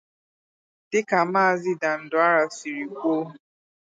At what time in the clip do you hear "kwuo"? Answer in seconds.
2.97-3.25